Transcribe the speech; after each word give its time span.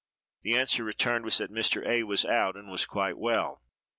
The 0.41 0.55
answer 0.57 0.83
returned 0.83 1.25
was, 1.25 1.37
that 1.37 1.51
Mr. 1.51 1.85
A—— 1.87 2.01
was 2.01 2.25
out, 2.25 2.55
and 2.55 2.71
was 2.71 2.87
quite 2.87 3.19
well. 3.19 3.61